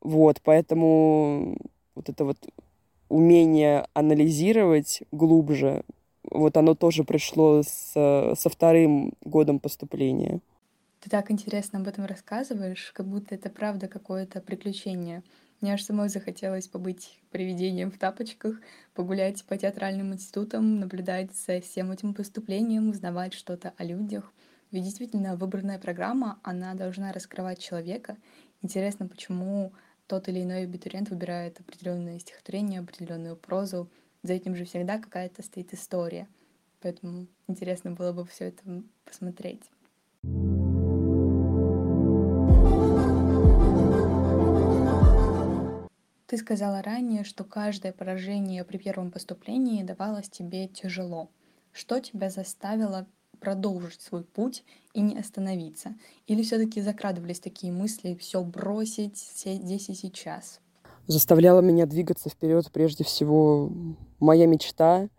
Вот, 0.00 0.40
поэтому 0.42 1.56
вот 1.94 2.08
это 2.08 2.24
вот 2.24 2.38
умение 3.08 3.86
анализировать 3.94 5.02
глубже, 5.12 5.84
вот 6.30 6.56
оно 6.56 6.74
тоже 6.74 7.04
пришло 7.04 7.62
с, 7.62 7.92
со 7.92 8.48
вторым 8.48 9.12
годом 9.24 9.58
поступления. 9.60 10.40
Ты 11.04 11.10
так 11.10 11.30
интересно 11.30 11.80
об 11.80 11.86
этом 11.86 12.06
рассказываешь, 12.06 12.90
как 12.94 13.04
будто 13.06 13.34
это 13.34 13.50
правда 13.50 13.88
какое-то 13.88 14.40
приключение. 14.40 15.22
Мне 15.60 15.74
аж 15.74 15.82
самой 15.82 16.08
захотелось 16.08 16.66
побыть 16.66 17.20
привидением 17.30 17.90
в 17.90 17.98
тапочках, 17.98 18.58
погулять 18.94 19.44
по 19.44 19.58
театральным 19.58 20.14
институтам, 20.14 20.80
наблюдать 20.80 21.30
за 21.36 21.60
всем 21.60 21.92
этим 21.92 22.14
поступлением, 22.14 22.88
узнавать 22.88 23.34
что-то 23.34 23.74
о 23.76 23.84
людях. 23.84 24.32
Ведь 24.70 24.84
действительно 24.84 25.36
выбранная 25.36 25.78
программа, 25.78 26.38
она 26.42 26.72
должна 26.72 27.12
раскрывать 27.12 27.58
человека. 27.58 28.16
Интересно, 28.62 29.06
почему 29.06 29.74
тот 30.06 30.30
или 30.30 30.42
иной 30.42 30.62
абитуриент 30.62 31.10
выбирает 31.10 31.60
определенное 31.60 32.18
стихотворение, 32.18 32.80
определенную 32.80 33.36
прозу. 33.36 33.90
За 34.22 34.32
этим 34.32 34.56
же 34.56 34.64
всегда 34.64 34.96
какая-то 34.98 35.42
стоит 35.42 35.74
история. 35.74 36.28
Поэтому 36.80 37.26
интересно 37.46 37.90
было 37.90 38.12
бы 38.12 38.24
все 38.24 38.46
это 38.46 38.82
посмотреть. 39.04 39.64
Ты 46.26 46.38
сказала 46.38 46.80
ранее, 46.82 47.24
что 47.24 47.44
каждое 47.44 47.92
поражение 47.92 48.64
при 48.64 48.78
первом 48.78 49.10
поступлении 49.10 49.82
давалось 49.82 50.28
тебе 50.28 50.68
тяжело. 50.68 51.28
Что 51.72 52.00
тебя 52.00 52.30
заставило 52.30 53.06
продолжить 53.40 54.00
свой 54.00 54.24
путь 54.24 54.64
и 54.94 55.00
не 55.02 55.18
остановиться? 55.18 55.94
Или 56.26 56.42
все-таки 56.42 56.80
закрадывались 56.80 57.40
такие 57.40 57.72
мысли 57.72 58.14
все 58.14 58.42
бросить 58.42 59.18
здесь 59.18 59.88
и 59.90 59.94
сейчас? 59.94 60.60
Заставляла 61.06 61.60
меня 61.60 61.84
двигаться 61.84 62.30
вперед 62.30 62.70
прежде 62.72 63.04
всего 63.04 63.70
моя 64.18 64.46
мечта— 64.46 65.08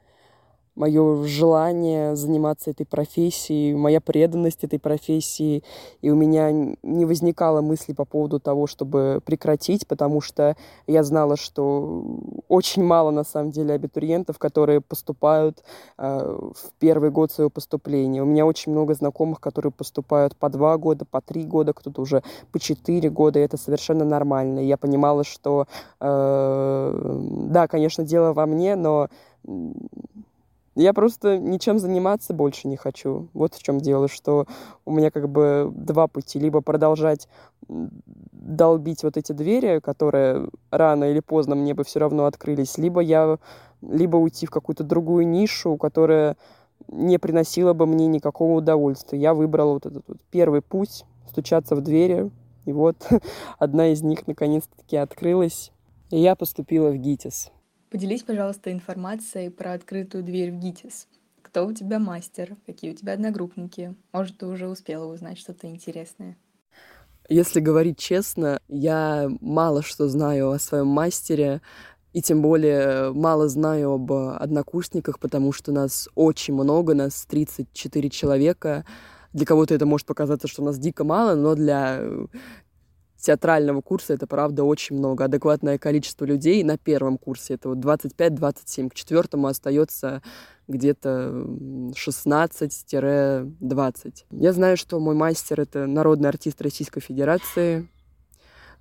мое 0.75 1.23
желание 1.23 2.15
заниматься 2.15 2.71
этой 2.71 2.85
профессией, 2.85 3.73
моя 3.73 4.01
преданность 4.01 4.63
этой 4.63 4.79
профессии. 4.79 5.63
И 6.01 6.09
у 6.09 6.15
меня 6.15 6.51
не 6.83 7.05
возникало 7.05 7.61
мысли 7.61 7.93
по 7.93 8.05
поводу 8.05 8.39
того, 8.39 8.67
чтобы 8.67 9.21
прекратить, 9.25 9.87
потому 9.87 10.21
что 10.21 10.55
я 10.87 11.03
знала, 11.03 11.37
что 11.37 12.03
очень 12.47 12.83
мало 12.83 13.11
на 13.11 13.23
самом 13.23 13.51
деле 13.51 13.73
абитуриентов, 13.73 14.37
которые 14.37 14.81
поступают 14.81 15.63
э, 15.97 16.03
в 16.07 16.71
первый 16.79 17.09
год 17.09 17.31
своего 17.31 17.49
поступления. 17.49 18.21
У 18.21 18.25
меня 18.25 18.45
очень 18.45 18.71
много 18.71 18.93
знакомых, 18.93 19.39
которые 19.39 19.71
поступают 19.71 20.35
по 20.35 20.49
два 20.49 20.77
года, 20.77 21.05
по 21.05 21.21
три 21.21 21.43
года, 21.43 21.73
кто-то 21.73 22.01
уже 22.01 22.21
по 22.51 22.59
четыре 22.59 23.09
года, 23.09 23.39
и 23.39 23.43
это 23.43 23.57
совершенно 23.57 24.03
нормально. 24.03 24.59
И 24.59 24.67
я 24.67 24.77
понимала, 24.77 25.23
что 25.23 25.67
э, 25.99 27.19
да, 27.49 27.67
конечно, 27.67 28.03
дело 28.03 28.33
во 28.33 28.45
мне, 28.45 28.75
но 28.75 29.09
я 30.75 30.93
просто 30.93 31.37
ничем 31.37 31.79
заниматься 31.79 32.33
больше 32.33 32.67
не 32.67 32.75
хочу. 32.75 33.29
Вот 33.33 33.55
в 33.55 33.63
чем 33.63 33.79
дело, 33.79 34.07
что 34.07 34.45
у 34.83 34.91
меня 34.91 35.09
как 35.09 35.29
бы 35.29 35.71
два 35.73 36.07
пути. 36.07 36.37
Либо 36.37 36.61
продолжать 36.61 37.27
долбить 37.67 39.03
вот 39.03 39.17
эти 39.17 39.31
двери, 39.31 39.79
которые 39.79 40.49
рано 40.71 41.05
или 41.05 41.19
поздно 41.21 41.55
мне 41.55 41.73
бы 41.73 41.83
все 41.83 41.99
равно 41.99 42.25
открылись, 42.25 42.77
либо 42.77 42.99
я 42.99 43.39
либо 43.81 44.17
уйти 44.17 44.45
в 44.45 44.51
какую-то 44.51 44.83
другую 44.83 45.27
нишу, 45.27 45.77
которая 45.77 46.37
не 46.87 47.17
приносила 47.17 47.73
бы 47.73 47.85
мне 47.85 48.07
никакого 48.07 48.57
удовольствия. 48.57 49.19
Я 49.19 49.33
выбрала 49.33 49.73
вот 49.73 49.85
этот 49.85 50.03
вот 50.07 50.17
первый 50.29 50.61
путь, 50.61 51.05
стучаться 51.29 51.75
в 51.75 51.81
двери, 51.81 52.29
и 52.65 52.71
вот 52.71 53.07
одна 53.59 53.87
из 53.87 54.01
них 54.01 54.27
наконец-таки 54.27 54.97
открылась, 54.97 55.71
и 56.11 56.19
я 56.19 56.35
поступила 56.35 56.89
в 56.89 56.97
ГИТИС. 56.97 57.51
Поделись, 57.95 58.23
пожалуйста, 58.23 58.73
информацией 58.73 59.47
про 59.47 59.71
открытую 59.71 60.21
дверь 60.21 60.51
в 60.51 60.59
ГИТИС. 60.59 61.07
Кто 61.41 61.65
у 61.65 61.71
тебя 61.71 61.97
мастер? 61.97 62.57
Какие 62.65 62.91
у 62.91 62.93
тебя 62.93 63.13
одногруппники? 63.13 63.95
Может, 64.11 64.39
ты 64.39 64.47
уже 64.47 64.67
успела 64.67 65.05
узнать 65.05 65.37
что-то 65.37 65.67
интересное? 65.67 66.35
Если 67.29 67.61
говорить 67.61 67.97
честно, 67.97 68.59
я 68.67 69.29
мало 69.39 69.81
что 69.81 70.09
знаю 70.09 70.51
о 70.51 70.59
своем 70.59 70.87
мастере, 70.87 71.61
и 72.11 72.21
тем 72.21 72.41
более 72.41 73.13
мало 73.13 73.47
знаю 73.47 73.91
об 73.91 74.11
однокурсниках, 74.11 75.17
потому 75.17 75.53
что 75.53 75.71
нас 75.71 76.09
очень 76.15 76.53
много, 76.53 76.95
нас 76.95 77.25
34 77.25 78.09
человека. 78.09 78.85
Для 79.31 79.45
кого-то 79.45 79.73
это 79.73 79.85
может 79.85 80.05
показаться, 80.05 80.49
что 80.49 80.61
нас 80.65 80.77
дико 80.77 81.05
мало, 81.05 81.35
но 81.35 81.55
для 81.55 82.01
театрального 83.17 83.81
курса 83.81 84.13
это, 84.13 84.27
правда, 84.27 84.63
очень 84.63 84.95
много. 84.97 85.25
Адекватное 85.25 85.77
количество 85.77 86.23
людей 86.25 86.63
на 86.63 86.77
первом 86.77 87.17
курсе 87.17 87.55
это 87.55 87.67
вот 87.69 87.79
25-27. 87.79 88.89
К 88.89 88.93
четвертому 88.93 89.47
остается 89.47 90.21
где-то 90.67 91.47
16-20. 91.93 94.25
Я 94.31 94.53
знаю, 94.53 94.77
что 94.77 94.99
мой 94.99 95.15
мастер— 95.15 95.61
это 95.61 95.87
народный 95.87 96.29
артист 96.29 96.61
Российской 96.61 97.01
Федерации, 97.01 97.87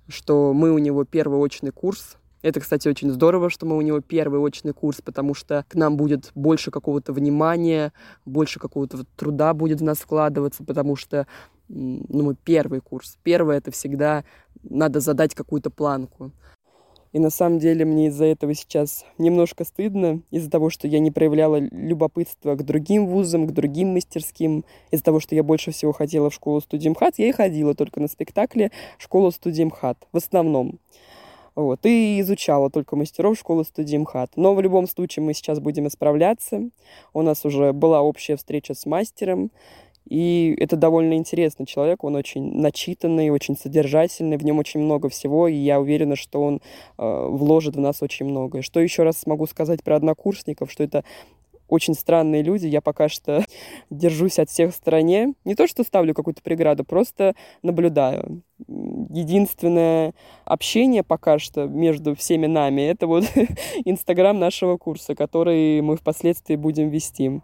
что 0.07 0.53
мы 0.53 0.71
у 0.71 0.77
него 0.77 1.03
первый 1.05 1.39
очный 1.39 1.71
курс. 1.71 2.17
Это, 2.41 2.59
кстати, 2.59 2.87
очень 2.87 3.11
здорово, 3.11 3.49
что 3.49 3.65
мы 3.65 3.75
у 3.75 3.81
него 3.81 4.01
первый 4.01 4.39
очный 4.39 4.73
курс, 4.73 5.01
потому 5.01 5.33
что 5.33 5.65
к 5.67 5.73
нам 5.73 5.97
будет 5.97 6.29
больше 6.35 6.69
какого-то 6.69 7.11
внимания, 7.11 7.91
больше 8.23 8.59
какого-то 8.59 9.03
труда 9.15 9.55
будет 9.55 9.81
в 9.81 9.83
нас 9.83 9.97
вкладываться, 9.97 10.63
потому 10.63 10.95
что 10.95 11.25
ну, 11.67 12.35
первый 12.43 12.81
курс. 12.81 13.17
Первый— 13.23 13.57
это 13.57 13.71
всегда 13.71 14.23
надо 14.63 14.99
задать 14.99 15.33
какую-то 15.35 15.69
планку. 15.69 16.31
И 17.15 17.19
на 17.19 17.29
самом 17.29 17.59
деле 17.59 17.85
мне 17.85 18.07
из-за 18.07 18.25
этого 18.25 18.53
сейчас 18.53 19.05
немножко 19.17 19.63
стыдно, 19.63 20.21
из-за 20.31 20.49
того, 20.51 20.69
что 20.69 20.85
я 20.85 20.99
не 20.99 21.11
проявляла 21.11 21.61
любопытства 21.71 22.55
к 22.55 22.65
другим 22.65 23.07
вузам, 23.07 23.47
к 23.47 23.53
другим 23.53 23.93
мастерским, 23.93 24.65
из-за 24.91 25.05
того, 25.05 25.21
что 25.21 25.33
я 25.33 25.41
больше 25.41 25.71
всего 25.71 25.93
хотела 25.93 26.29
в 26.29 26.33
школу 26.33 26.59
студии 26.59 26.89
МХАТ, 26.89 27.13
я 27.19 27.29
и 27.29 27.31
ходила 27.31 27.73
только 27.73 28.01
на 28.01 28.09
спектакле 28.09 28.69
школу 28.97 29.31
студии 29.31 29.63
МХАТ, 29.63 29.97
в 30.11 30.17
основном. 30.17 30.77
Вот, 31.55 31.85
и 31.85 32.19
изучала 32.19 32.69
только 32.69 32.97
мастеров 32.97 33.39
школы 33.39 33.63
студии 33.63 33.95
МХАТ. 33.95 34.31
Но 34.35 34.53
в 34.53 34.59
любом 34.59 34.85
случае 34.85 35.23
мы 35.23 35.33
сейчас 35.33 35.61
будем 35.61 35.87
исправляться. 35.87 36.69
У 37.13 37.21
нас 37.21 37.45
уже 37.45 37.71
была 37.71 38.01
общая 38.01 38.35
встреча 38.35 38.73
с 38.73 38.85
мастером, 38.85 39.51
и 40.07 40.55
это 40.59 40.75
довольно 40.75 41.13
интересный 41.13 41.65
человек, 41.65 42.03
он 42.03 42.15
очень 42.15 42.59
начитанный, 42.59 43.29
очень 43.29 43.57
содержательный, 43.57 44.37
в 44.37 44.45
нем 44.45 44.59
очень 44.59 44.79
много 44.79 45.09
всего, 45.09 45.47
и 45.47 45.55
я 45.55 45.79
уверена, 45.79 46.15
что 46.15 46.41
он 46.43 46.61
э, 46.97 47.27
вложит 47.29 47.75
в 47.75 47.79
нас 47.79 48.01
очень 48.01 48.25
многое. 48.25 48.61
Что 48.61 48.79
еще 48.79 49.03
раз 49.03 49.19
смогу 49.19 49.47
сказать 49.47 49.83
про 49.83 49.95
однокурсников, 49.95 50.71
что 50.71 50.83
это 50.83 51.03
очень 51.67 51.95
странные 51.95 52.43
люди, 52.43 52.67
я 52.67 52.81
пока 52.81 53.09
что 53.09 53.43
держусь 53.89 54.39
от 54.39 54.49
всех 54.49 54.71
в 54.71 54.75
стороне. 54.75 55.33
Не 55.43 55.55
то, 55.55 55.67
что 55.67 55.83
ставлю 55.83 56.13
какую-то 56.13 56.41
преграду, 56.41 56.83
просто 56.83 57.35
наблюдаю. 57.63 58.43
Единственное 58.67 60.13
общение 60.45 61.03
пока 61.03 61.39
что 61.39 61.65
между 61.65 62.15
всеми 62.15 62.45
нами— 62.45 62.81
это 62.83 63.07
вот 63.07 63.25
Инстаграм 63.85 64.37
нашего 64.37 64.77
курса, 64.77 65.15
который 65.15 65.81
мы 65.81 65.97
впоследствии 65.97 66.55
будем 66.55 66.89
вести 66.89 67.41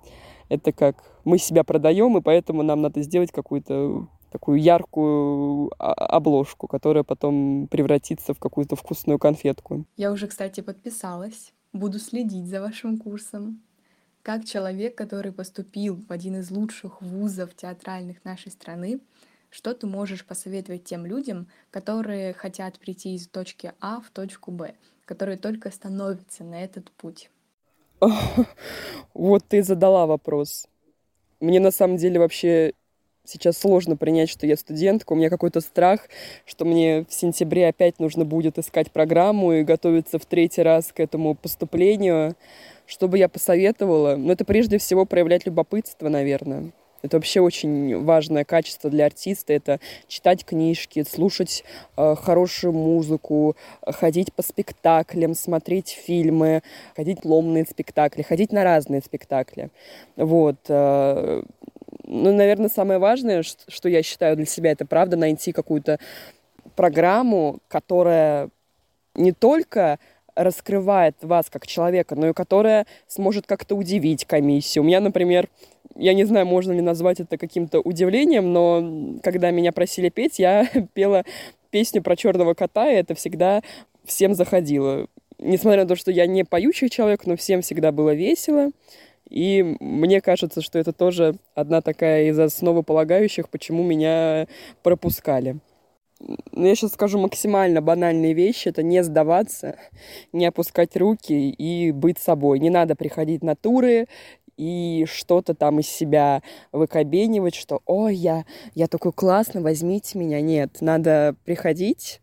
это 0.52 0.74
как 0.74 1.04
мы 1.24 1.38
себя 1.38 1.64
продаем, 1.64 2.18
и 2.18 2.22
поэтому 2.22 2.62
нам 2.62 2.82
надо 2.82 3.02
сделать 3.02 3.32
какую-то 3.32 4.08
такую 4.32 4.62
яркую 4.62 5.72
а, 5.78 5.94
обложку, 5.94 6.68
которая 6.68 7.04
потом 7.04 7.68
превратится 7.70 8.34
в 8.34 8.40
какую-то 8.40 8.76
вкусную 8.76 9.18
конфетку. 9.18 9.86
Я 9.98 10.12
уже, 10.12 10.28
кстати, 10.28 10.62
подписалась. 10.62 11.54
Буду 11.74 12.00
следить 12.00 12.48
за 12.48 12.62
вашим 12.62 12.98
курсом. 12.98 13.62
Как 14.24 14.46
человек, 14.46 14.96
который 14.96 15.32
поступил 15.32 15.96
в 16.08 16.12
один 16.12 16.36
из 16.36 16.52
лучших 16.52 17.02
вузов 17.02 17.56
театральных 17.56 18.24
нашей 18.26 18.52
страны, 18.52 19.00
Что 19.54 19.74
ты 19.74 19.86
можешь 19.86 20.26
посоветовать 20.26 20.86
тем 20.86 21.06
людям, 21.06 21.48
которые 21.72 22.34
хотят 22.34 22.80
прийти 22.80 23.16
из 23.16 23.28
точки 23.28 23.74
А 23.82 24.00
в 24.00 24.10
точку 24.10 24.50
Б, 24.52 24.76
которые 25.04 25.38
только 25.38 25.72
становятся 25.72 26.46
на 26.46 26.64
этот 26.64 26.90
путь? 26.92 27.30
Вот 29.14 29.44
ты 29.48 29.64
задала 29.64 30.06
вопрос. 30.06 30.68
Мне 31.40 31.60
на 31.60 31.72
самом 31.72 31.98
деле 31.98 32.20
вообще 32.20 32.74
сейчас 33.26 33.58
сложно 33.58 33.96
принять, 33.96 34.30
что 34.30 34.48
я 34.48 34.56
студентка. 34.56 35.14
У 35.14 35.16
меня 35.16 35.30
какой-то 35.30 35.62
страх, 35.62 36.02
что 36.46 36.66
мне 36.66 37.06
в 37.08 37.14
сентябре 37.14 37.68
опять 37.68 38.00
нужно 38.00 38.26
будет 38.26 38.58
искать 38.58 38.92
программу 38.92 39.54
и 39.54 39.64
готовиться 39.64 40.20
в 40.20 40.26
третий 40.26 40.62
раз 40.62 40.92
к 40.92 41.00
этому 41.00 41.36
поступлению. 41.36 42.36
Что 42.86 43.08
бы 43.08 43.18
я 43.18 43.30
посоветовала? 43.30 44.16
Ну, 44.16 44.32
это 44.32 44.44
прежде 44.44 44.78
всего 44.78 45.06
проявлять 45.06 45.46
любопытство, 45.46 46.10
наверное. 46.10 46.72
Это 47.02 47.18
вообще 47.18 47.42
очень 47.42 48.04
важное 48.04 48.44
качество 48.44 48.90
для 48.90 49.06
артиста. 49.06 49.54
Это 49.54 49.80
читать 50.08 50.46
книжки, 50.46 51.04
слушать 51.04 51.64
э, 51.98 52.16
хорошую 52.16 52.74
музыку, 52.74 53.56
ходить 53.86 54.34
по 54.34 54.44
спектаклям, 54.44 55.34
смотреть 55.34 55.90
фильмы, 55.90 56.62
ходить 56.96 57.26
ломные 57.26 57.66
спектакли, 57.66 58.22
ходить 58.22 58.52
на 58.52 58.64
разные 58.64 59.02
спектакли. 59.02 59.70
Вот. 60.16 60.58
Э, 60.68 61.44
ну, 62.04 62.34
наверное, 62.34 62.70
самое 62.70 63.00
важное, 63.00 63.44
что 63.44 63.90
я 63.90 64.04
считаю 64.04 64.36
для 64.36 64.46
себя, 64.46 64.72
это 64.72 64.86
правда 64.86 65.18
найти 65.18 65.52
какую-то 65.52 66.00
программу, 66.76 67.60
которая 67.68 68.50
не 69.16 69.32
только 69.32 70.00
раскрывает 70.36 71.16
вас 71.22 71.50
как 71.50 71.68
человека, 71.68 72.16
но 72.16 72.30
и 72.30 72.34
которая 72.34 72.86
сможет 73.08 73.46
как-то 73.46 73.76
удивить 73.76 74.26
комиссию. 74.26 74.84
У 74.84 74.88
меня, 74.88 75.00
например, 75.00 75.50
я 75.96 76.14
не 76.14 76.24
знаю, 76.26 76.46
можно 76.46 76.72
ли 76.72 76.82
назвать 76.82 77.20
это 77.20 77.38
каким-то 77.38 77.80
удивлением, 77.80 78.54
но 78.54 79.20
когда 79.24 79.52
меня 79.52 79.72
просили 79.72 80.10
петь, 80.10 80.40
я 80.40 80.68
пела 80.94 81.24
песню 81.70 82.02
про 82.02 82.16
черного 82.16 82.54
кота, 82.54 82.90
и 82.90 82.96
это 82.96 83.16
всегда 83.16 83.62
всем 84.06 84.34
заходило. 84.34 85.08
Несмотря 85.40 85.84
на 85.84 85.88
то, 85.88 85.96
что 85.96 86.12
я 86.12 86.28
не 86.28 86.44
поющий 86.44 86.90
человек, 86.90 87.26
но 87.26 87.36
всем 87.36 87.62
всегда 87.62 87.92
было 87.92 88.14
весело. 88.14 88.72
И 89.30 89.78
мне 89.80 90.22
кажется, 90.22 90.62
что 90.62 90.78
это 90.78 90.92
тоже 90.92 91.36
одна 91.56 91.82
такая 91.82 92.26
из 92.26 92.38
основополагающих, 92.38 93.50
почему 93.50 93.82
меня 93.82 94.48
пропускали. 94.84 95.58
Но 96.20 96.38
ну, 96.52 96.68
я 96.68 96.76
сейчас 96.76 96.94
скажу 96.94 97.18
максимально 97.18 97.82
банальные 97.82 98.34
вещи. 98.34 98.68
Это 98.68 98.84
не 98.84 99.04
сдаваться, 99.04 99.78
не 100.34 100.46
опускать 100.46 100.96
руки 100.96 101.50
и 101.50 101.92
быть 101.92 102.20
собой. 102.20 102.60
Не 102.60 102.70
надо 102.70 102.96
приходить 102.96 103.42
на 103.42 103.56
туры 103.56 104.08
и 104.62 105.06
что-то 105.08 105.56
там 105.56 105.80
из 105.80 105.88
себя 105.88 106.44
выкобенивать, 106.72 107.56
что 107.56 107.82
«Ой, 107.88 108.14
я, 108.14 108.46
я 108.76 108.88
такой 108.88 109.12
классный, 109.12 109.60
возьмите 109.60 110.20
меня». 110.20 110.40
Нет, 110.40 110.78
надо 110.82 111.36
приходить 111.46 112.22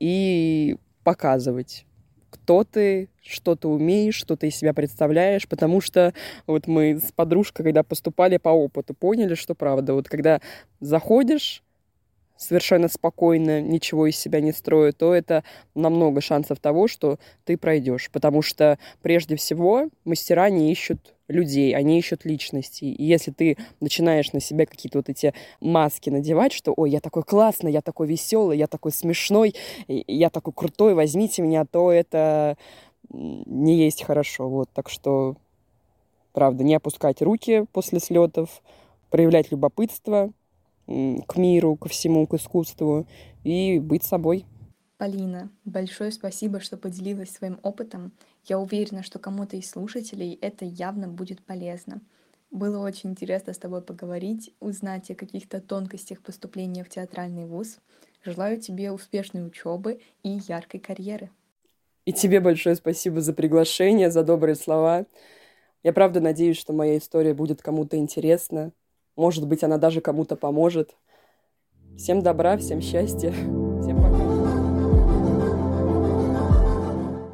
и 0.00 0.78
показывать 1.04 1.84
кто 2.30 2.62
ты, 2.62 3.08
что 3.22 3.56
ты 3.56 3.68
умеешь, 3.68 4.14
что 4.14 4.36
ты 4.36 4.48
из 4.48 4.56
себя 4.56 4.74
представляешь, 4.74 5.48
потому 5.48 5.80
что 5.80 6.12
вот 6.46 6.66
мы 6.66 6.98
с 6.98 7.10
подружкой, 7.12 7.64
когда 7.64 7.82
поступали 7.82 8.36
по 8.36 8.50
опыту, 8.50 8.92
поняли, 8.92 9.34
что 9.34 9.54
правда. 9.54 9.94
Вот 9.94 10.08
когда 10.08 10.40
заходишь, 10.80 11.62
совершенно 12.36 12.88
спокойно, 12.88 13.62
ничего 13.62 14.06
из 14.06 14.16
себя 14.16 14.40
не 14.40 14.52
строя, 14.52 14.92
то 14.92 15.14
это 15.14 15.42
намного 15.74 16.20
шансов 16.20 16.60
того, 16.60 16.86
что 16.86 17.18
ты 17.44 17.56
пройдешь. 17.56 18.10
Потому 18.10 18.42
что 18.42 18.78
прежде 19.00 19.36
всего 19.36 19.88
мастера 20.04 20.50
не 20.50 20.70
ищут 20.70 21.14
людей, 21.28 21.74
они 21.76 21.98
ищут 21.98 22.24
личности. 22.24 22.84
И 22.84 23.04
если 23.04 23.30
ты 23.30 23.56
начинаешь 23.80 24.32
на 24.32 24.40
себя 24.40 24.66
какие-то 24.66 24.98
вот 24.98 25.08
эти 25.08 25.34
маски 25.60 26.10
надевать, 26.10 26.52
что 26.52 26.72
«Ой, 26.76 26.90
я 26.90 27.00
такой 27.00 27.22
классный, 27.22 27.70
я 27.70 27.82
такой 27.82 28.08
веселый, 28.08 28.58
я 28.58 28.66
такой 28.66 28.92
смешной, 28.92 29.54
я 29.86 30.30
такой 30.30 30.52
крутой, 30.52 30.94
возьмите 30.94 31.42
меня», 31.42 31.64
то 31.64 31.92
это 31.92 32.56
не 33.10 33.76
есть 33.76 34.02
хорошо. 34.02 34.48
Вот, 34.48 34.70
так 34.72 34.88
что, 34.88 35.36
правда, 36.32 36.64
не 36.64 36.74
опускать 36.74 37.22
руки 37.22 37.64
после 37.72 38.00
слетов, 38.00 38.62
проявлять 39.10 39.50
любопытство, 39.50 40.32
к 40.86 41.36
миру, 41.36 41.76
ко 41.76 41.88
всему, 41.88 42.26
к 42.26 42.34
искусству 42.34 43.06
и 43.44 43.78
быть 43.78 44.04
собой. 44.04 44.46
Полина, 44.96 45.50
большое 45.64 46.10
спасибо, 46.10 46.60
что 46.60 46.76
поделилась 46.76 47.30
своим 47.30 47.60
опытом. 47.62 48.12
Я 48.48 48.58
уверена, 48.58 49.02
что 49.02 49.18
кому-то 49.18 49.56
из 49.56 49.68
слушателей 49.68 50.38
это 50.40 50.64
явно 50.64 51.06
будет 51.06 51.44
полезно. 51.44 52.00
Было 52.50 52.78
очень 52.78 53.10
интересно 53.10 53.52
с 53.52 53.58
тобой 53.58 53.82
поговорить, 53.82 54.54
узнать 54.58 55.10
о 55.10 55.14
каких-то 55.14 55.60
тонкостях 55.60 56.22
поступления 56.22 56.82
в 56.82 56.88
театральный 56.88 57.44
вуз. 57.44 57.78
Желаю 58.24 58.58
тебе 58.58 58.90
успешной 58.90 59.46
учебы 59.46 60.00
и 60.22 60.40
яркой 60.48 60.80
карьеры. 60.80 61.30
И 62.06 62.12
тебе 62.14 62.40
большое 62.40 62.74
спасибо 62.74 63.20
за 63.20 63.34
приглашение, 63.34 64.10
за 64.10 64.24
добрые 64.24 64.54
слова. 64.54 65.04
Я 65.82 65.92
правда 65.92 66.20
надеюсь, 66.20 66.56
что 66.56 66.72
моя 66.72 66.96
история 66.96 67.34
будет 67.34 67.60
кому-то 67.60 67.98
интересна. 67.98 68.72
Может 69.14 69.46
быть, 69.46 69.62
она 69.62 69.76
даже 69.76 70.00
кому-то 70.00 70.36
поможет. 70.36 70.96
Всем 71.98 72.22
добра, 72.22 72.56
всем 72.56 72.80
счастья. 72.80 73.34